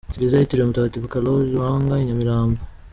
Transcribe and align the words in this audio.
Kiliziya 0.13 0.41
yitiriwe 0.41 0.67
Mutagatifu 0.69 1.11
Karoli 1.13 1.51
Lwanga 1.55 1.93
i 2.01 2.05
Nyamirambo. 2.07 2.59